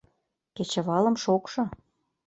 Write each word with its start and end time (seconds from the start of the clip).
Кечывалым 0.55 1.15
шокшо. 1.23 1.63